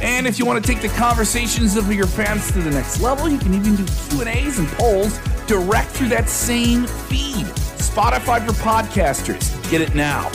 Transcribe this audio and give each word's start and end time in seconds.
And 0.00 0.26
if 0.26 0.38
you 0.38 0.46
want 0.46 0.64
to 0.64 0.72
take 0.72 0.80
the 0.80 0.88
conversations 0.96 1.76
of 1.76 1.92
your 1.92 2.06
fans 2.06 2.52
to 2.52 2.60
the 2.60 2.70
next 2.70 3.00
level, 3.00 3.28
you 3.28 3.38
can 3.38 3.52
even 3.52 3.74
do 3.74 3.84
Q&As 3.84 4.58
and 4.58 4.68
polls 4.68 5.18
direct 5.46 5.88
through 5.90 6.08
that 6.10 6.28
same 6.28 6.86
feed. 6.86 7.46
Spotify 7.78 8.46
for 8.46 8.52
podcasters. 8.52 9.70
Get 9.70 9.80
it 9.80 9.96
now. 9.96 10.30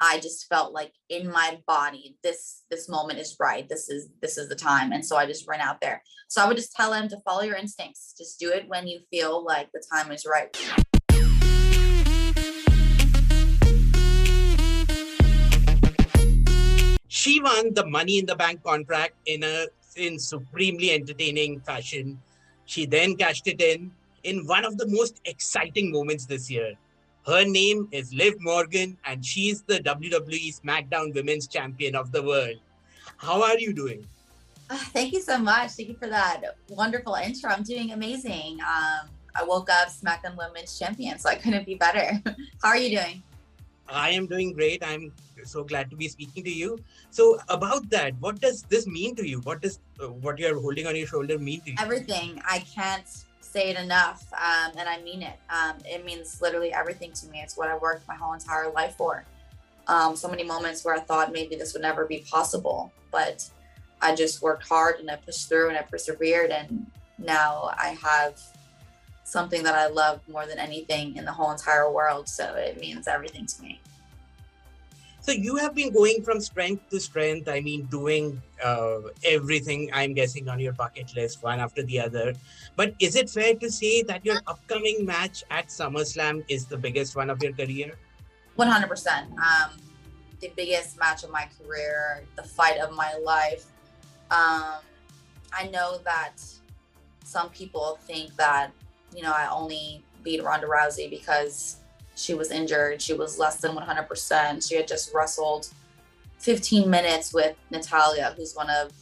I 0.00 0.20
just 0.20 0.46
felt 0.48 0.72
like 0.72 0.92
in 1.08 1.30
my 1.30 1.60
body, 1.66 2.16
this 2.22 2.62
this 2.70 2.88
moment 2.88 3.20
is 3.20 3.36
right. 3.38 3.68
This 3.68 3.88
is 3.88 4.08
this 4.20 4.36
is 4.36 4.48
the 4.48 4.56
time. 4.56 4.92
And 4.92 5.04
so 5.04 5.16
I 5.16 5.26
just 5.26 5.46
ran 5.48 5.60
out 5.60 5.80
there. 5.80 6.02
So 6.28 6.42
I 6.42 6.48
would 6.48 6.56
just 6.56 6.72
tell 6.72 6.92
him 6.92 7.08
to 7.08 7.16
follow 7.24 7.42
your 7.42 7.56
instincts. 7.56 8.14
Just 8.18 8.38
do 8.40 8.50
it 8.50 8.68
when 8.68 8.88
you 8.88 9.00
feel 9.10 9.44
like 9.44 9.70
the 9.72 9.82
time 9.92 10.10
is 10.10 10.26
right. 10.26 10.56
She 17.22 17.40
won 17.40 17.72
the 17.72 17.86
Money 17.86 18.18
in 18.18 18.26
the 18.26 18.34
Bank 18.34 18.64
contract 18.64 19.14
in 19.26 19.44
a 19.44 19.68
in 19.94 20.18
supremely 20.18 20.90
entertaining 20.90 21.60
fashion. 21.60 22.20
She 22.64 22.84
then 22.84 23.14
cashed 23.14 23.46
it 23.46 23.60
in 23.60 23.92
in 24.24 24.44
one 24.48 24.64
of 24.64 24.76
the 24.76 24.88
most 24.88 25.20
exciting 25.24 25.92
moments 25.92 26.26
this 26.26 26.50
year. 26.50 26.72
Her 27.24 27.44
name 27.44 27.86
is 27.92 28.12
Liv 28.12 28.34
Morgan, 28.40 28.98
and 29.04 29.24
she's 29.24 29.62
the 29.62 29.78
WWE 29.78 30.50
SmackDown 30.60 31.14
Women's 31.14 31.46
Champion 31.46 31.94
of 31.94 32.10
the 32.10 32.24
world. 32.24 32.56
How 33.18 33.40
are 33.40 33.56
you 33.56 33.72
doing? 33.72 34.04
Uh, 34.68 34.76
thank 34.90 35.12
you 35.12 35.22
so 35.22 35.38
much. 35.38 35.70
Thank 35.76 35.90
you 35.90 35.94
for 35.94 36.08
that 36.08 36.42
wonderful 36.70 37.14
intro. 37.14 37.50
I'm 37.50 37.62
doing 37.62 37.92
amazing. 37.92 38.58
Um, 38.62 39.10
I 39.36 39.44
woke 39.44 39.70
up 39.70 39.90
SmackDown 39.90 40.36
Women's 40.36 40.76
Champion, 40.76 41.20
so 41.20 41.28
I 41.28 41.36
couldn't 41.36 41.66
be 41.66 41.76
better. 41.76 42.20
How 42.62 42.70
are 42.70 42.78
you 42.78 42.98
doing? 42.98 43.22
I 43.92 44.10
am 44.10 44.26
doing 44.26 44.52
great. 44.52 44.82
I'm 44.84 45.12
so 45.44 45.64
glad 45.64 45.90
to 45.90 45.96
be 45.96 46.08
speaking 46.08 46.44
to 46.44 46.50
you. 46.50 46.78
So 47.10 47.38
about 47.48 47.88
that, 47.90 48.14
what 48.20 48.40
does 48.40 48.62
this 48.62 48.86
mean 48.86 49.14
to 49.16 49.28
you? 49.28 49.40
What 49.40 49.60
does 49.60 49.80
uh, 50.00 50.08
what 50.08 50.38
you're 50.38 50.60
holding 50.60 50.86
on 50.86 50.96
your 50.96 51.06
shoulder 51.06 51.38
mean 51.38 51.60
to 51.62 51.70
you? 51.70 51.76
Everything. 51.78 52.40
I 52.48 52.60
can't 52.60 53.06
say 53.40 53.70
it 53.70 53.76
enough, 53.76 54.24
um, 54.32 54.72
and 54.78 54.88
I 54.88 55.00
mean 55.02 55.22
it. 55.22 55.38
Um, 55.50 55.76
it 55.84 56.04
means 56.04 56.40
literally 56.40 56.72
everything 56.72 57.12
to 57.12 57.26
me. 57.26 57.40
It's 57.42 57.56
what 57.56 57.68
I 57.68 57.76
worked 57.76 58.08
my 58.08 58.14
whole 58.14 58.32
entire 58.32 58.70
life 58.70 58.96
for. 58.96 59.24
Um, 59.88 60.16
so 60.16 60.28
many 60.28 60.44
moments 60.44 60.84
where 60.84 60.94
I 60.94 61.00
thought 61.00 61.32
maybe 61.32 61.56
this 61.56 61.72
would 61.74 61.82
never 61.82 62.06
be 62.06 62.24
possible, 62.30 62.92
but 63.10 63.48
I 64.00 64.14
just 64.14 64.42
worked 64.42 64.66
hard 64.66 65.00
and 65.00 65.10
I 65.10 65.16
pushed 65.16 65.48
through 65.48 65.68
and 65.68 65.76
I 65.76 65.82
persevered, 65.82 66.50
and 66.50 66.86
now 67.18 67.70
I 67.76 67.96
have 68.02 68.40
something 69.24 69.62
that 69.62 69.74
I 69.74 69.88
love 69.88 70.20
more 70.28 70.46
than 70.46 70.58
anything 70.58 71.16
in 71.16 71.24
the 71.24 71.32
whole 71.32 71.50
entire 71.50 71.90
world. 71.90 72.28
So 72.28 72.54
it 72.54 72.80
means 72.80 73.08
everything 73.08 73.46
to 73.46 73.62
me. 73.62 73.80
So 75.22 75.30
you 75.30 75.54
have 75.54 75.72
been 75.72 75.92
going 75.92 76.24
from 76.24 76.40
strength 76.40 76.90
to 76.90 76.98
strength. 76.98 77.48
I 77.48 77.60
mean, 77.60 77.86
doing 77.86 78.42
uh, 78.62 79.06
everything 79.24 79.88
I'm 79.92 80.14
guessing 80.14 80.48
on 80.48 80.58
your 80.58 80.72
bucket 80.72 81.14
list, 81.14 81.44
one 81.44 81.60
after 81.60 81.84
the 81.84 82.00
other. 82.00 82.34
But 82.74 82.94
is 82.98 83.14
it 83.14 83.30
fair 83.30 83.54
to 83.54 83.70
say 83.70 84.02
that 84.02 84.26
your 84.26 84.42
upcoming 84.48 85.06
match 85.06 85.44
at 85.50 85.68
SummerSlam 85.68 86.42
is 86.48 86.66
the 86.66 86.76
biggest 86.76 87.14
one 87.14 87.30
of 87.30 87.40
your 87.40 87.52
career? 87.52 87.94
100%. 88.58 89.30
Um, 89.38 89.78
the 90.40 90.50
biggest 90.56 90.98
match 90.98 91.22
of 91.22 91.30
my 91.30 91.48
career, 91.56 92.24
the 92.34 92.42
fight 92.42 92.78
of 92.78 92.92
my 92.92 93.14
life. 93.24 93.66
Um, 94.32 94.82
I 95.52 95.68
know 95.70 95.98
that 96.04 96.42
some 97.24 97.48
people 97.50 97.98
think 98.02 98.34
that, 98.36 98.72
you 99.14 99.22
know, 99.22 99.32
I 99.32 99.48
only 99.50 100.04
beat 100.22 100.42
Ronda 100.42 100.66
Rousey 100.66 101.10
because 101.10 101.76
she 102.14 102.34
was 102.34 102.50
injured. 102.50 103.00
She 103.00 103.14
was 103.14 103.38
less 103.38 103.56
than 103.56 103.76
100%. 103.76 104.68
She 104.68 104.76
had 104.76 104.86
just 104.86 105.12
wrestled 105.14 105.68
15 106.38 106.88
minutes 106.88 107.32
with 107.32 107.56
Natalya, 107.70 108.34
who's 108.36 108.54
one 108.54 108.70
of 108.70 108.92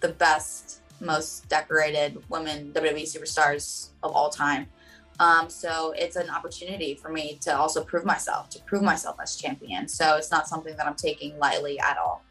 the 0.00 0.08
best, 0.08 0.80
most 1.00 1.48
decorated 1.48 2.22
women 2.28 2.72
WWE 2.72 3.02
superstars 3.02 3.88
of 4.02 4.12
all 4.12 4.30
time. 4.30 4.66
Um, 5.18 5.50
so 5.50 5.92
it's 5.98 6.16
an 6.16 6.30
opportunity 6.30 6.94
for 6.94 7.10
me 7.10 7.38
to 7.42 7.54
also 7.54 7.84
prove 7.84 8.06
myself, 8.06 8.48
to 8.50 8.62
prove 8.62 8.82
myself 8.82 9.18
as 9.22 9.36
champion. 9.36 9.86
So 9.86 10.16
it's 10.16 10.30
not 10.30 10.48
something 10.48 10.74
that 10.76 10.86
I'm 10.86 10.94
taking 10.94 11.38
lightly 11.38 11.78
at 11.78 11.98
all. 11.98 12.22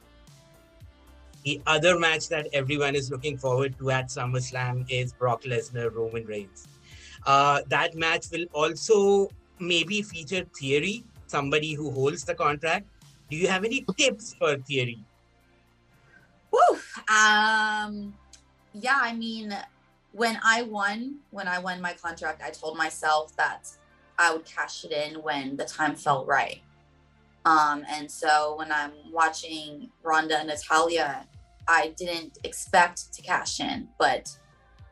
The 1.45 1.61
other 1.65 1.97
match 1.97 2.27
that 2.29 2.47
everyone 2.51 2.95
is 2.95 3.09
looking 3.09 3.37
forward 3.37 3.77
to 3.79 3.91
at 3.91 4.07
SummerSlam 4.07 4.85
is 4.89 5.13
Brock 5.13 5.43
Lesnar 5.43 5.93
Roman 5.93 6.25
Reigns. 6.25 6.67
Uh, 7.25 7.61
that 7.67 7.95
match 7.95 8.25
will 8.31 8.45
also 8.53 9.29
maybe 9.59 10.01
feature 10.01 10.45
Theory, 10.57 11.03
somebody 11.27 11.73
who 11.73 11.91
holds 11.91 12.23
the 12.23 12.35
contract. 12.35 12.87
Do 13.29 13.37
you 13.37 13.47
have 13.47 13.63
any 13.63 13.85
tips 13.97 14.33
for 14.33 14.57
Theory? 14.57 14.99
Woo! 16.51 16.79
Um, 17.07 18.13
yeah, 18.73 18.99
I 19.01 19.13
mean, 19.15 19.55
when 20.11 20.39
I 20.43 20.63
won, 20.63 21.19
when 21.31 21.47
I 21.47 21.59
won 21.59 21.79
my 21.81 21.93
contract, 21.93 22.41
I 22.43 22.49
told 22.49 22.77
myself 22.77 23.35
that 23.37 23.69
I 24.17 24.33
would 24.33 24.45
cash 24.45 24.83
it 24.83 24.91
in 24.91 25.21
when 25.21 25.55
the 25.55 25.65
time 25.65 25.95
felt 25.95 26.27
right. 26.27 26.61
Um, 27.45 27.85
and 27.89 28.09
so 28.11 28.55
when 28.57 28.71
I'm 28.71 28.91
watching 29.11 29.89
Ronda 30.03 30.39
and 30.39 30.47
Natalya, 30.47 31.25
I 31.67 31.93
didn't 31.97 32.37
expect 32.43 33.13
to 33.13 33.21
cash 33.21 33.59
in, 33.59 33.87
but 33.97 34.35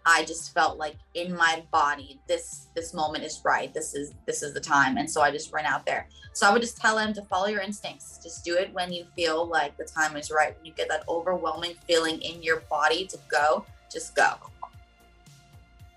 I 0.06 0.24
just 0.24 0.54
felt 0.54 0.78
like 0.78 0.96
in 1.16 1.36
my 1.36 1.64
body, 1.70 2.22
this 2.28 2.68
this 2.76 2.94
moment 2.94 3.26
is 3.26 3.42
right. 3.44 3.74
This 3.74 3.94
is 3.94 4.14
this 4.26 4.42
is 4.42 4.54
the 4.54 4.62
time. 4.62 4.96
And 4.96 5.10
so 5.10 5.22
I 5.22 5.32
just 5.32 5.52
ran 5.52 5.66
out 5.66 5.86
there. 5.86 6.08
So 6.32 6.48
I 6.48 6.54
would 6.54 6.62
just 6.62 6.78
tell 6.78 6.98
him 6.98 7.14
to 7.14 7.22
follow 7.24 7.48
your 7.48 7.62
instincts. 7.62 8.20
Just 8.24 8.46
do 8.46 8.56
it 8.56 8.74
when 8.74 8.94
you 8.94 9.06
feel 9.18 9.46
like 9.46 9.76
the 9.76 9.84
time 9.84 10.16
is 10.16 10.32
right. 10.32 10.56
When 10.56 10.66
you 10.66 10.72
get 10.72 10.88
that 10.88 11.04
overwhelming 11.10 11.74
feeling 11.88 12.22
in 12.22 12.42
your 12.42 12.62
body 12.70 13.06
to 13.08 13.18
go, 13.28 13.66
just 13.92 14.16
go. 14.16 14.36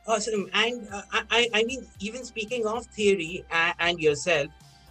Awesome. 0.09 0.49
And 0.55 0.89
uh, 0.93 1.03
I, 1.31 1.49
I 1.55 1.63
mean, 1.63 1.87
even 2.01 2.25
speaking 2.25 2.67
of 2.67 2.87
theory 2.87 3.45
and, 3.51 3.75
and 3.79 4.01
yourself, 4.01 4.49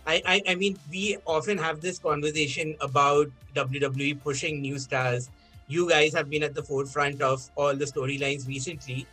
I, 0.09 0.21
I, 0.25 0.41
I 0.49 0.55
mean, 0.55 0.77
we 0.89 1.17
often 1.25 1.57
have 1.57 1.81
this 1.81 1.99
conversation 1.99 2.75
about 2.81 3.27
WWE 3.55 4.21
pushing 4.23 4.61
new 4.61 4.79
stars 4.79 5.29
you 5.69 5.87
guys 5.87 6.13
have 6.15 6.29
been 6.29 6.43
at 6.43 6.55
the 6.55 6.63
forefront 6.63 7.21
of 7.21 7.47
all 7.55 7.75
the 7.75 7.85
storylines 7.85 8.47
recently. 8.47 9.05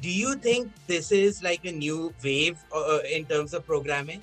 Do 0.00 0.08
you 0.08 0.36
think 0.36 0.70
this 0.86 1.10
is 1.12 1.42
like 1.42 1.64
a 1.64 1.72
new 1.72 2.14
wave 2.22 2.56
uh, 2.72 3.00
in 3.10 3.24
terms 3.26 3.52
of 3.52 3.66
programming? 3.66 4.22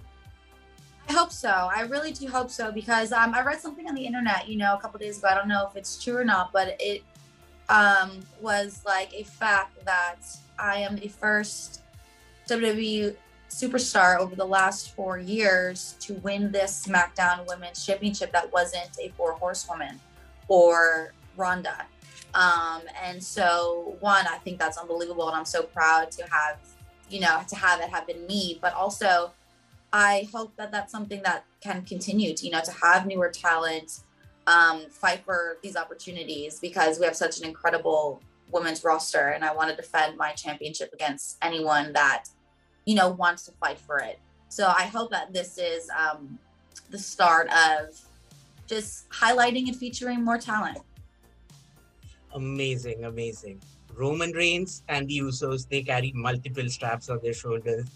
I 1.10 1.14
hope 1.14 1.32
so. 1.32 1.50
I 1.50 1.82
really 1.82 2.14
do 2.14 2.28
hope 2.28 2.50
so 2.50 2.72
because 2.72 3.12
um, 3.12 3.34
I 3.34 3.42
read 3.42 3.60
something 3.60 3.88
on 3.88 3.96
the 3.96 4.06
internet, 4.06 4.48
you 4.48 4.58
know, 4.58 4.76
a 4.76 4.80
couple 4.80 5.00
days 5.00 5.18
ago. 5.20 5.28
I 5.28 5.36
don't 5.36 5.50
know 5.50 5.68
if 5.70 5.76
it's 5.76 6.02
true 6.02 6.16
or 6.16 6.24
not, 6.24 6.54
but 6.54 6.78
it 6.80 7.04
um, 7.68 8.22
was 8.40 8.82
like 8.86 9.14
a 9.14 9.24
fact 9.24 9.84
that 9.84 10.20
I 10.58 10.78
am 10.78 10.96
the 10.96 11.10
first 11.10 11.82
WWE 12.48 13.16
superstar 13.52 14.18
over 14.18 14.36
the 14.36 14.46
last 14.46 14.96
four 14.96 15.20
years 15.20 15.96
to 16.00 16.14
win 16.16 16.52
this 16.52 16.86
SmackDown 16.86 17.48
Women's 17.48 17.86
Championship 17.86 18.32
that 18.32 18.52
wasn't 18.52 18.90
a 19.00 19.10
four 19.18 19.34
horsewoman 19.34 20.00
or 20.48 21.14
Ronda. 21.38 21.86
Um, 22.34 22.82
and 23.04 23.22
so, 23.22 23.98
one, 24.00 24.26
I 24.26 24.38
think 24.38 24.58
that's 24.58 24.78
unbelievable, 24.78 25.28
and 25.28 25.36
I'm 25.36 25.46
so 25.46 25.64
proud 25.64 26.12
to 26.12 26.24
have, 26.32 26.58
you 27.10 27.20
know, 27.20 27.42
to 27.48 27.56
have 27.56 27.82
it 27.82 27.90
have 27.90 28.08
been 28.08 28.26
me. 28.26 28.58
But 28.62 28.74
also, 28.74 29.32
I 29.92 30.30
hope 30.34 30.56
that 30.56 30.72
that's 30.72 30.92
something 30.92 31.22
that 31.24 31.44
can 31.60 31.84
continue 31.84 32.34
to, 32.34 32.46
you 32.46 32.52
know, 32.52 32.62
to 32.62 32.72
have 32.72 33.06
newer 33.06 33.30
talent 33.30 34.00
um, 34.48 34.86
fight 34.90 35.24
for 35.26 35.58
these 35.62 35.76
opportunities 35.76 36.60
because 36.60 37.00
we 37.00 37.06
have 37.06 37.16
such 37.16 37.40
an 37.40 37.46
incredible 37.46 38.22
women's 38.52 38.84
roster, 38.84 39.30
and 39.30 39.44
I 39.44 39.54
want 39.54 39.70
to 39.70 39.76
defend 39.76 40.18
my 40.18 40.32
championship 40.32 40.94
against 40.94 41.38
anyone 41.42 41.94
that, 41.94 42.26
you 42.86 42.96
know, 42.96 43.10
wants 43.10 43.46
to 43.46 43.52
fight 43.54 43.80
for 43.80 44.00
it. 44.00 44.20
So 44.50 44.68
I 44.68 44.84
hope 44.84 45.12
that 45.12 45.34
this 45.34 45.58
is 45.58 45.90
um, 45.90 46.38
the 46.90 46.98
start 46.98 47.50
of 47.50 48.00
just 48.68 49.10
highlighting 49.10 49.68
and 49.68 49.76
featuring 49.76 50.24
more 50.24 50.38
talent 50.38 50.80
amazing, 52.34 53.06
amazing. 53.06 53.62
Roman 53.96 54.32
Reigns 54.32 54.84
and 54.88 55.08
the 55.08 55.20
Usos, 55.20 55.68
they 55.68 55.84
carry 55.84 56.12
multiple 56.16 56.68
straps 56.70 57.10
on 57.10 57.20
their 57.22 57.34
shoulders. 57.34 57.88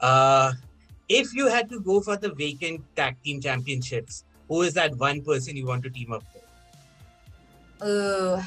Uh, 0.00 0.52
if 1.08 1.34
you 1.34 1.48
had 1.48 1.68
to 1.70 1.80
go 1.80 2.00
for 2.00 2.16
the 2.16 2.32
vacant 2.34 2.82
tag 2.96 3.16
team 3.22 3.40
championships, 3.40 4.24
who 4.48 4.62
is 4.62 4.74
that 4.74 4.96
one 4.96 5.22
person 5.22 5.56
you 5.56 5.66
want 5.66 5.82
to 5.84 5.90
team 5.90 6.12
up 6.12 6.24
with? 6.32 7.88
Ooh, 7.88 8.40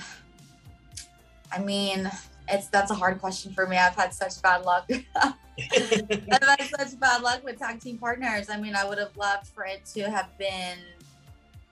I 1.51 1.59
mean, 1.59 2.09
it's 2.47 2.67
that's 2.67 2.91
a 2.91 2.95
hard 2.95 3.19
question 3.19 3.53
for 3.53 3.67
me. 3.67 3.77
I've 3.77 3.95
had 3.95 4.13
such 4.13 4.41
bad 4.41 4.63
luck. 4.63 4.89
I've 5.59 6.43
had 6.43 6.69
such 6.77 6.99
bad 6.99 7.21
luck 7.21 7.43
with 7.43 7.59
tag 7.59 7.79
team 7.79 7.97
partners. 7.97 8.49
I 8.49 8.57
mean, 8.57 8.75
I 8.75 8.85
would 8.85 8.97
have 8.97 9.15
loved 9.17 9.47
for 9.47 9.65
it 9.65 9.85
to 9.95 10.09
have 10.09 10.35
been 10.37 10.77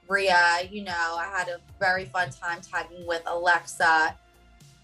Rhea. 0.08 0.68
You 0.70 0.84
know, 0.84 1.16
I 1.16 1.26
had 1.26 1.48
a 1.48 1.58
very 1.78 2.04
fun 2.06 2.30
time 2.30 2.60
tagging 2.60 3.06
with 3.06 3.22
Alexa. 3.26 4.16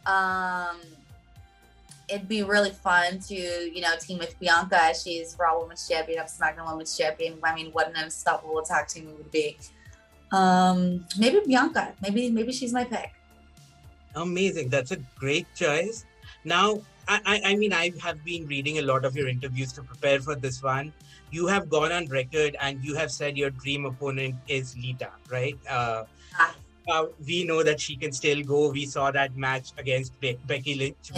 Um, 0.06 0.80
it'd 2.08 2.28
be 2.28 2.42
really 2.42 2.70
fun 2.70 3.18
to, 3.20 3.34
you 3.34 3.80
know, 3.80 3.94
team 3.98 4.18
with 4.18 4.38
Bianca. 4.38 4.92
She's 4.94 5.36
Raw 5.38 5.60
Women's 5.60 5.88
Champion, 5.88 6.20
of 6.20 6.26
SmackDown 6.26 6.70
Women's 6.70 6.96
Champion. 6.96 7.38
I 7.42 7.54
mean, 7.54 7.72
what 7.72 7.88
an 7.88 7.96
unstoppable 7.96 8.62
tag 8.62 8.88
team 8.88 9.08
it 9.08 9.16
would 9.16 9.30
be. 9.30 9.56
Um, 10.30 11.04
maybe 11.18 11.40
Bianca. 11.46 11.94
Maybe 12.00 12.30
maybe 12.30 12.52
she's 12.52 12.72
my 12.72 12.84
pick. 12.84 13.12
Amazing. 14.14 14.68
That's 14.68 14.90
a 14.90 14.96
great 15.18 15.46
choice. 15.54 16.04
Now, 16.44 16.82
I, 17.24 17.40
I, 17.44 17.54
mean, 17.56 17.72
I 17.72 17.92
have 18.00 18.24
been 18.24 18.46
reading 18.46 18.78
a 18.78 18.82
lot 18.82 19.04
of 19.04 19.16
your 19.16 19.28
interviews 19.28 19.72
to 19.74 19.82
prepare 19.82 20.20
for 20.20 20.34
this 20.34 20.62
one. 20.62 20.92
You 21.30 21.46
have 21.46 21.68
gone 21.68 21.92
on 21.92 22.06
record 22.06 22.56
and 22.60 22.84
you 22.84 22.94
have 22.94 23.10
said 23.10 23.36
your 23.36 23.50
dream 23.50 23.86
opponent 23.86 24.36
is 24.48 24.76
Lita, 24.76 25.10
right? 25.30 25.58
Uh, 25.68 26.04
ah. 26.38 26.54
uh, 26.90 27.06
we 27.26 27.44
know 27.44 27.62
that 27.62 27.80
she 27.80 27.96
can 27.96 28.12
still 28.12 28.42
go. 28.42 28.70
We 28.70 28.86
saw 28.86 29.10
that 29.10 29.36
match 29.36 29.72
against 29.78 30.18
Be- 30.20 30.38
Becky 30.46 30.74
Lynch. 30.74 31.10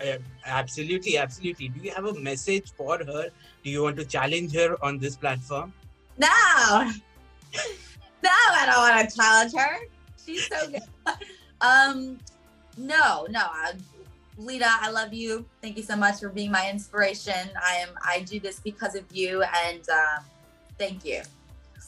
Uh, 0.00 0.18
absolutely, 0.46 1.18
absolutely. 1.18 1.68
Do 1.68 1.80
you 1.80 1.90
have 1.90 2.04
a 2.04 2.14
message 2.14 2.72
for 2.76 2.98
her? 2.98 3.30
Do 3.64 3.70
you 3.70 3.82
want 3.82 3.96
to 3.96 4.04
challenge 4.04 4.54
her 4.54 4.76
on 4.82 4.98
this 4.98 5.16
platform? 5.16 5.72
No, 6.18 6.28
no, 8.22 8.30
I 8.30 8.66
don't 8.66 8.78
want 8.78 9.10
to 9.10 9.16
challenge 9.16 9.52
her. 9.54 9.78
She's 10.24 10.46
so 10.46 10.70
good. 10.70 10.82
um, 11.60 12.18
no, 12.76 13.26
no. 13.30 13.40
I, 13.40 13.72
Lita, 14.38 14.68
I 14.68 14.90
love 14.90 15.12
you. 15.12 15.44
Thank 15.60 15.76
you 15.76 15.82
so 15.82 15.96
much 15.96 16.20
for 16.20 16.28
being 16.28 16.50
my 16.50 16.70
inspiration. 16.70 17.50
I 17.62 17.76
am. 17.76 17.90
I 18.04 18.20
do 18.20 18.40
this 18.40 18.60
because 18.60 18.94
of 18.94 19.04
you, 19.12 19.42
and 19.64 19.86
um, 19.90 20.24
thank 20.78 21.04
you. 21.04 21.22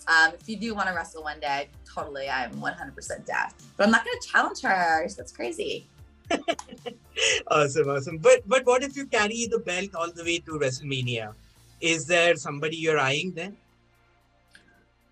Um, 0.07 0.33
if 0.39 0.49
you 0.49 0.57
do 0.57 0.75
want 0.75 0.89
to 0.89 0.95
wrestle 0.95 1.23
one 1.23 1.41
day, 1.41 1.71
totally, 1.93 2.29
I'm 2.29 2.53
100% 2.55 3.25
down. 3.25 3.51
But 3.77 3.85
I'm 3.85 3.91
not 3.91 4.05
going 4.05 4.21
to 4.21 4.29
challenge 4.29 4.61
her. 4.61 5.09
That's 5.17 5.33
crazy. 5.33 5.87
awesome, 7.51 7.89
awesome. 7.89 8.19
But 8.19 8.47
but 8.47 8.67
what 8.67 8.83
if 8.83 8.97
you 8.97 9.07
carry 9.07 9.47
the 9.47 9.59
belt 9.59 9.95
all 9.95 10.11
the 10.11 10.25
way 10.25 10.39
to 10.41 10.53
WrestleMania? 10.53 11.35
Is 11.81 12.07
there 12.07 12.37
somebody 12.37 12.77
you're 12.77 12.99
eyeing 12.99 13.33
then? 13.33 13.57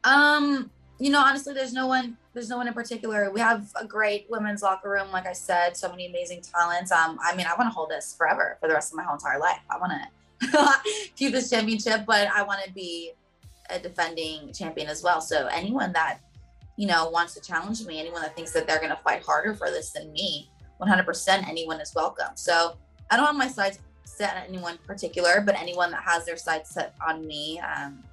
Um, 0.04 0.70
you 1.02 1.10
know, 1.10 1.20
honestly, 1.20 1.52
there's 1.52 1.72
no 1.72 1.88
one. 1.88 2.16
There's 2.32 2.48
no 2.48 2.56
one 2.56 2.68
in 2.68 2.74
particular. 2.74 3.28
We 3.32 3.40
have 3.40 3.72
a 3.74 3.84
great 3.84 4.26
women's 4.30 4.62
locker 4.62 4.88
room, 4.88 5.10
like 5.10 5.26
I 5.26 5.32
said, 5.32 5.76
so 5.76 5.90
many 5.90 6.06
amazing 6.06 6.42
talents. 6.42 6.92
Um, 6.92 7.18
I 7.20 7.34
mean, 7.34 7.44
I 7.44 7.56
want 7.56 7.68
to 7.68 7.74
hold 7.74 7.90
this 7.90 8.14
forever 8.16 8.56
for 8.60 8.68
the 8.68 8.74
rest 8.74 8.92
of 8.92 8.96
my 8.96 9.02
whole 9.02 9.14
entire 9.14 9.40
life. 9.40 9.58
I 9.68 9.78
want 9.78 9.92
to 10.40 10.80
keep 11.16 11.32
this 11.32 11.50
championship, 11.50 12.06
but 12.06 12.28
I 12.28 12.44
want 12.44 12.64
to 12.64 12.72
be 12.72 13.14
a 13.68 13.80
defending 13.80 14.52
champion 14.52 14.88
as 14.88 15.02
well. 15.02 15.20
So 15.20 15.48
anyone 15.48 15.92
that 15.92 16.20
you 16.76 16.86
know 16.86 17.10
wants 17.10 17.34
to 17.34 17.40
challenge 17.40 17.84
me, 17.84 17.98
anyone 17.98 18.22
that 18.22 18.36
thinks 18.36 18.52
that 18.52 18.68
they're 18.68 18.78
going 18.78 18.90
to 18.90 19.02
fight 19.02 19.24
harder 19.24 19.54
for 19.54 19.70
this 19.70 19.90
than 19.90 20.12
me, 20.12 20.48
100%, 20.80 21.48
anyone 21.48 21.80
is 21.80 21.92
welcome. 21.96 22.36
So 22.36 22.76
I 23.10 23.16
don't 23.16 23.26
have 23.26 23.34
my 23.34 23.48
sights 23.48 23.80
set 24.04 24.36
on 24.36 24.42
anyone 24.44 24.78
particular, 24.86 25.40
but 25.44 25.60
anyone 25.60 25.90
that 25.90 26.04
has 26.04 26.24
their 26.24 26.36
sights 26.36 26.70
set 26.70 26.94
on 27.04 27.26
me, 27.26 27.58
um, 27.58 28.04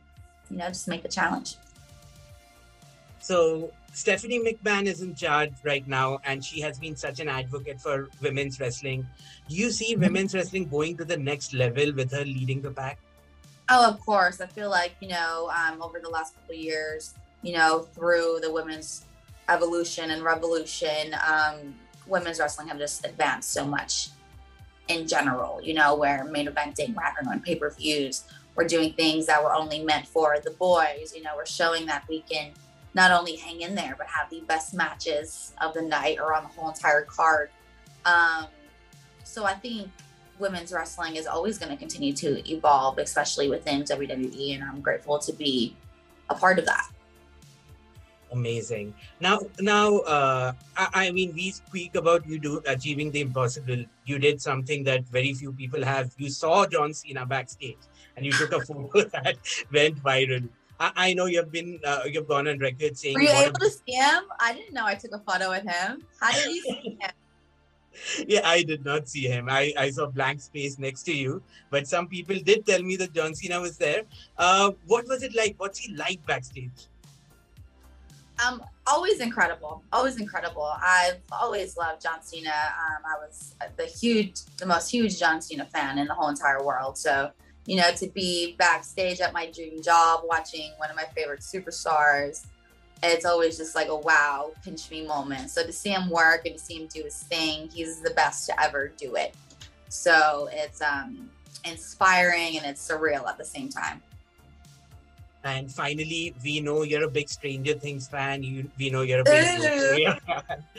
you 0.50 0.57
know, 0.57 0.69
just 0.69 0.88
make 0.88 1.03
the 1.03 1.07
challenge. 1.07 1.56
So 3.19 3.71
Stephanie 3.94 4.39
McMahon 4.39 4.86
is 4.86 5.01
in 5.01 5.16
charge 5.16 5.51
right 5.63 5.88
now, 5.88 6.19
and 6.24 6.44
she 6.44 6.62
has 6.62 6.80
been 6.80 6.95
such 6.95 7.19
an 7.19 7.27
advocate 7.27 7.81
for 7.81 8.10
women's 8.21 8.60
wrestling. 8.60 9.06
Do 9.48 9.56
you 9.56 9.71
see 9.71 9.94
mm-hmm. 9.94 10.04
women's 10.04 10.33
wrestling 10.33 10.68
going 10.68 10.98
to 10.98 11.06
the 11.06 11.18
next 11.18 11.54
level 11.54 11.94
with 11.94 12.12
her 12.12 12.24
leading 12.24 12.62
the 12.62 12.71
pack? 12.71 13.00
Oh, 13.69 13.88
of 13.88 14.00
course. 14.00 14.42
I 14.42 14.48
feel 14.48 14.69
like 14.69 14.95
you 15.00 15.10
know, 15.10 15.51
um, 15.56 15.81
over 15.81 16.00
the 16.00 16.10
last 16.10 16.36
couple 16.36 16.56
years, 16.56 17.13
you 17.42 17.54
know, 17.54 17.88
through 17.94 18.39
the 18.42 18.51
women's 18.51 19.06
evolution 19.48 20.12
and 20.12 20.24
revolution, 20.24 21.16
um, 21.27 21.75
women's 22.07 22.39
wrestling 22.39 22.68
have 22.68 22.77
just 22.77 23.06
advanced 23.06 23.51
so 23.51 23.66
much 23.66 24.10
in 24.88 25.07
general. 25.07 25.62
You 25.62 25.74
know, 25.75 25.95
where 25.95 26.24
main 26.25 26.48
eventing, 26.48 26.95
we're 26.95 27.04
having 27.04 27.27
on 27.27 27.42
pay 27.42 27.56
per 27.56 27.69
views, 27.71 28.24
we're 28.56 28.68
doing 28.68 28.94
things 28.94 29.25
that 29.27 29.44
were 29.44 29.54
only 29.54 29.83
meant 29.83 30.07
for 30.07 30.38
the 30.44 30.51
boys. 30.51 31.13
You 31.16 31.24
know, 31.24 31.31
we're 31.36 31.45
showing 31.45 31.86
that 31.88 32.06
we 32.07 32.21
can 32.21 32.51
not 32.94 33.12
only 33.12 33.36
hang 33.36 33.62
in 33.62 33.75
there 33.75 33.95
but 33.97 34.07
have 34.07 34.30
the 34.30 34.41
best 34.41 34.74
matches 34.74 35.53
of 35.62 35.74
the 35.74 35.81
night 35.81 36.18
or 36.19 36.33
on 36.33 36.44
the 36.44 36.50
whole 36.50 36.69
entire 36.69 37.03
card. 37.03 37.50
Um, 38.06 38.47
so 39.24 39.45
I 39.45 39.53
think 39.53 39.89
women's 40.39 40.71
wrestling 40.71 41.15
is 41.15 41.27
always 41.27 41.57
going 41.57 41.71
to 41.71 41.77
continue 41.77 42.13
to 42.13 42.50
evolve, 42.50 42.97
especially 42.97 43.50
within 43.50 43.83
WWE, 43.83 44.56
and 44.56 44.63
I'm 44.63 44.81
grateful 44.81 45.19
to 45.19 45.33
be 45.33 45.75
a 46.30 46.36
part 46.36 46.59
of 46.59 46.65
that. 46.65 46.89
Amazing. 48.31 48.94
Now, 49.19 49.39
now, 49.59 49.97
uh, 50.00 50.53
I, 50.77 51.07
I, 51.07 51.12
mean, 51.12 51.33
we 51.33 51.50
speak 51.50 51.95
about 51.95 52.27
you 52.27 52.38
do 52.38 52.62
achieving 52.68 53.09
the 53.12 53.21
impossible. 53.21 53.83
You 54.06 54.19
did 54.19 54.39
something 54.39 54.83
that 54.83 55.03
very 55.06 55.33
few 55.33 55.51
people 55.51 55.83
have. 55.83 56.12
You 56.18 56.30
saw 56.30 56.68
John 56.68 56.94
Cena 56.94 57.25
backstage, 57.25 57.81
and 58.15 58.25
you 58.25 58.31
took 58.31 58.53
a 58.53 58.62
photo 58.62 59.09
that 59.13 59.38
went 59.74 60.01
viral. 60.03 60.47
I, 60.80 60.92
I 60.96 61.14
know 61.14 61.26
you've 61.26 61.52
been 61.52 61.80
uh, 61.84 62.02
you've 62.06 62.28
gone 62.28 62.48
on 62.48 62.60
record 62.60 62.98
saying. 62.98 63.16
Were 63.16 63.22
you 63.22 63.30
able 63.30 63.60
to 63.60 63.70
see 63.70 63.94
him? 63.94 64.24
I 64.40 64.54
didn't 64.54 64.74
know 64.74 64.86
I 64.86 64.96
took 64.96 65.14
a 65.14 65.20
photo 65.20 65.50
with 65.50 65.64
him. 65.64 66.04
How 66.20 66.31
did 66.31 66.56
you 66.56 66.62
see 66.62 66.98
him? 67.00 67.12
yeah, 68.28 68.42
I 68.44 68.64
did 68.64 68.86
not 68.86 69.10
see 69.10 69.28
him. 69.28 69.48
I, 69.50 69.74
I 69.78 69.90
saw 69.90 70.08
blank 70.08 70.42
space 70.42 70.80
next 70.80 71.04
to 71.04 71.14
you, 71.14 71.42
but 71.70 71.88
some 71.88 72.08
people 72.08 72.36
did 72.44 72.66
tell 72.66 72.81
me 72.81 72.96
that 72.98 73.14
John 73.14 73.36
Cena 73.36 73.60
was 73.60 73.78
there. 73.78 74.04
Uh, 74.38 74.72
what 74.88 75.08
was 75.08 75.24
it 75.24 75.36
like? 75.36 75.56
What's 75.58 75.80
he 75.80 75.94
like 75.96 76.26
backstage? 76.26 76.88
Um, 78.46 78.64
always 78.88 79.20
incredible. 79.20 79.84
Always 79.92 80.18
incredible. 80.18 80.72
I've 80.81 81.20
always 81.31 81.76
loved 81.76 82.02
John 82.02 82.22
Cena. 82.22 82.50
Um, 82.50 83.04
I 83.06 83.18
was 83.20 83.56
the 83.76 83.86
huge, 83.86 84.40
the 84.58 84.66
most 84.66 84.90
huge 84.90 85.20
John 85.20 85.42
Cena 85.42 85.66
fan 85.66 85.98
in 85.98 86.08
the 86.08 86.14
whole 86.14 86.30
entire 86.30 86.64
world. 86.64 86.98
So 86.98 87.31
you 87.65 87.75
know, 87.75 87.91
to 87.91 88.07
be 88.07 88.56
backstage 88.57 89.19
at 89.21 89.33
my 89.33 89.51
dream 89.51 89.81
job 89.81 90.21
watching 90.25 90.71
one 90.77 90.89
of 90.89 90.95
my 90.95 91.06
favorite 91.15 91.41
superstars, 91.41 92.45
it's 93.03 93.25
always 93.25 93.57
just 93.57 93.75
like 93.75 93.88
a 93.88 93.95
wow, 93.95 94.51
pinch 94.63 94.89
me 94.91 95.06
moment. 95.06 95.50
So 95.50 95.65
to 95.65 95.71
see 95.71 95.91
him 95.91 96.09
work 96.09 96.45
and 96.45 96.57
to 96.57 96.59
see 96.59 96.81
him 96.81 96.88
do 96.88 97.03
his 97.03 97.23
thing, 97.23 97.69
he's 97.69 98.01
the 98.01 98.11
best 98.11 98.47
to 98.47 98.61
ever 98.61 98.89
do 98.97 99.16
it. 99.16 99.35
So 99.89 100.49
it's 100.51 100.81
um, 100.81 101.30
inspiring 101.66 102.57
and 102.57 102.66
it's 102.66 102.85
surreal 102.85 103.28
at 103.28 103.37
the 103.37 103.45
same 103.45 103.69
time. 103.69 104.01
And 105.44 105.71
finally, 105.71 106.35
we 106.44 106.59
know 106.59 106.83
you're 106.83 107.06
a 107.06 107.09
big 107.09 107.30
Stranger 107.30 107.73
Things 107.73 108.09
fan. 108.09 108.44
You, 108.44 108.69
we 108.78 108.89
know 108.89 109.04
you're 109.04 109.21
a 109.21 109.23
big 109.23 109.45
fan. 110.19 110.19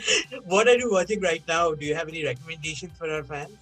what 0.45 0.67
are 0.67 0.77
you 0.77 0.91
watching 0.91 1.19
right 1.19 1.41
now? 1.47 1.73
Do 1.73 1.85
you 1.85 1.95
have 1.95 2.07
any 2.07 2.23
recommendations 2.23 2.95
for 2.97 3.09
our 3.09 3.23
fans? 3.23 3.57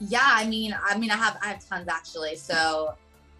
Yeah, 0.00 0.20
I 0.22 0.46
mean, 0.46 0.76
I 0.84 0.98
mean, 0.98 1.10
I 1.10 1.16
have 1.16 1.38
I 1.42 1.48
have 1.48 1.68
tons 1.68 1.88
actually. 1.88 2.36
So 2.36 2.94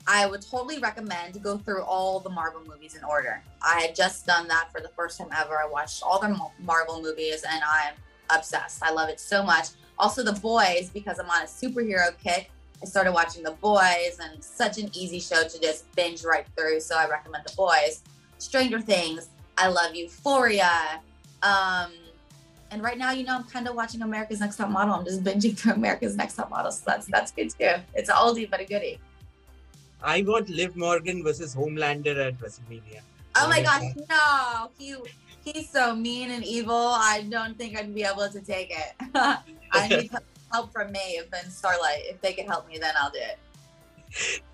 I 0.06 0.26
would 0.26 0.42
totally 0.42 0.78
recommend 0.78 1.34
to 1.34 1.40
go 1.40 1.56
through 1.56 1.82
all 1.82 2.20
the 2.20 2.30
Marvel 2.30 2.62
movies 2.66 2.94
in 2.94 3.04
order. 3.04 3.42
I 3.62 3.80
had 3.80 3.94
just 3.94 4.26
done 4.26 4.46
that 4.48 4.70
for 4.70 4.80
the 4.80 4.88
first 4.88 5.18
time 5.18 5.28
ever. 5.36 5.58
I 5.58 5.66
watched 5.66 6.02
all 6.02 6.20
the 6.20 6.38
Marvel 6.60 7.00
movies 7.00 7.42
and 7.48 7.62
I'm 7.64 7.94
obsessed. 8.30 8.82
I 8.82 8.90
love 8.90 9.08
it 9.08 9.18
so 9.18 9.42
much. 9.42 9.68
Also, 9.98 10.22
The 10.22 10.32
Boys, 10.32 10.90
because 10.92 11.18
I'm 11.18 11.30
on 11.30 11.42
a 11.42 11.46
superhero 11.46 12.16
kick. 12.22 12.50
I 12.82 12.86
started 12.86 13.12
watching 13.12 13.42
The 13.42 13.52
Boys 13.52 14.18
and 14.20 14.42
such 14.42 14.78
an 14.78 14.90
easy 14.92 15.20
show 15.20 15.46
to 15.46 15.60
just 15.60 15.90
binge 15.94 16.24
right 16.24 16.46
through. 16.56 16.80
So 16.80 16.96
I 16.96 17.08
recommend 17.08 17.44
The 17.46 17.54
Boys. 17.56 18.02
Stranger 18.38 18.80
Things, 18.80 19.28
I 19.56 19.68
love 19.68 19.94
Euphoria. 19.94 21.00
Um, 21.42 21.92
and 22.70 22.82
right 22.82 22.98
now, 22.98 23.12
you 23.12 23.24
know, 23.24 23.36
I'm 23.36 23.44
kind 23.44 23.68
of 23.68 23.74
watching 23.74 24.02
America's 24.02 24.40
Next 24.40 24.56
Top 24.56 24.70
Model. 24.70 24.94
I'm 24.94 25.04
just 25.04 25.22
binging 25.22 25.56
through 25.56 25.74
America's 25.74 26.16
Next 26.16 26.34
Top 26.34 26.50
Model. 26.50 26.72
So 26.72 26.82
that's 26.86 27.06
that's 27.06 27.32
good 27.32 27.50
too. 27.50 27.74
It's 27.94 28.08
an 28.08 28.16
oldie 28.16 28.50
but 28.50 28.60
a 28.60 28.64
goodie. 28.64 28.98
I 30.02 30.22
want 30.22 30.48
Liv 30.48 30.76
Morgan 30.76 31.22
versus 31.22 31.54
Homelander 31.54 32.16
at 32.26 32.38
WrestleMania. 32.38 33.00
Oh 33.36 33.48
my 33.48 33.62
gosh, 33.62 33.84
no. 34.08 34.70
He 34.78 34.94
he's 35.44 35.70
so 35.70 35.94
mean 35.94 36.30
and 36.30 36.44
evil. 36.44 36.74
I 36.74 37.26
don't 37.28 37.56
think 37.56 37.78
I'd 37.78 37.94
be 37.94 38.04
able 38.04 38.28
to 38.28 38.40
take 38.40 38.70
it. 38.70 38.92
I 39.14 39.88
need 39.88 40.10
help 40.52 40.72
from 40.72 40.92
Maeve 40.92 41.28
and 41.32 41.50
Starlight. 41.52 42.02
If 42.04 42.20
they 42.20 42.32
can 42.32 42.46
help 42.46 42.68
me, 42.68 42.78
then 42.78 42.94
I'll 43.00 43.10
do 43.10 43.18
it. 43.18 43.38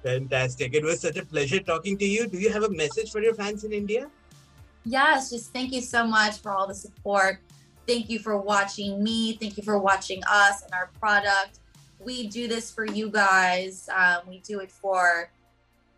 Fantastic. 0.02 0.74
It 0.74 0.84
was 0.84 1.00
such 1.00 1.16
a 1.16 1.24
pleasure 1.24 1.60
talking 1.60 1.98
to 1.98 2.06
you. 2.06 2.26
Do 2.26 2.38
you 2.38 2.50
have 2.50 2.62
a 2.62 2.70
message 2.70 3.10
for 3.10 3.20
your 3.20 3.34
fans 3.34 3.64
in 3.64 3.72
India? 3.72 4.10
Yes, 4.84 5.28
just 5.30 5.52
thank 5.52 5.72
you 5.72 5.82
so 5.82 6.06
much 6.06 6.38
for 6.38 6.52
all 6.52 6.66
the 6.66 6.74
support. 6.74 7.40
Thank 7.86 8.08
you 8.08 8.18
for 8.18 8.36
watching 8.36 9.02
me. 9.02 9.34
Thank 9.34 9.56
you 9.56 9.62
for 9.62 9.78
watching 9.78 10.22
us 10.28 10.62
and 10.62 10.72
our 10.72 10.90
product. 10.98 11.58
We 11.98 12.28
do 12.28 12.48
this 12.48 12.70
for 12.70 12.86
you 12.86 13.10
guys. 13.10 13.88
Um, 13.94 14.22
we 14.28 14.38
do 14.38 14.60
it 14.60 14.70
for 14.70 15.30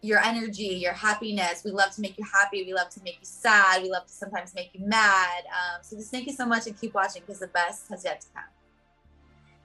your 0.01 0.19
energy, 0.19 0.65
your 0.65 0.93
happiness. 0.93 1.62
We 1.65 1.71
love 1.71 1.93
to 1.93 2.01
make 2.01 2.19
you 2.19 2.25
happy. 2.25 2.65
We 2.65 2.75
love 2.75 2.91
to 2.91 3.03
make 3.05 3.15
you 3.21 3.27
sad. 3.27 3.83
We 3.83 3.91
love 3.91 4.07
to 4.07 4.12
sometimes 4.12 4.55
make 4.55 4.71
you 4.73 4.85
mad. 4.85 5.45
Um, 5.47 5.83
so 5.83 5.97
just 5.97 6.11
thank 6.11 6.27
you 6.27 6.33
so 6.33 6.45
much 6.45 6.67
and 6.67 6.79
keep 6.79 6.93
watching 6.95 7.23
because 7.25 7.39
the 7.39 7.47
best 7.47 7.89
has 7.89 8.05
yet 8.05 8.21
to 8.23 8.27
come. 8.35 8.45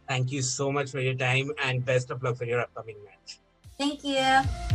Thank 0.08 0.32
you 0.32 0.42
so 0.42 0.72
much 0.72 0.92
for 0.92 1.00
your 1.00 1.16
time 1.16 1.52
and 1.64 1.84
best 1.84 2.12
of 2.12 2.22
luck 2.24 2.38
for 2.38 2.46
your 2.46 2.62
upcoming 2.62 2.98
match. 3.04 3.40
Thank 3.78 4.04
you. 4.04 4.67